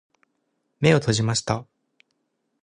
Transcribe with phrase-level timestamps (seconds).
[0.79, 1.63] 目を閉じました。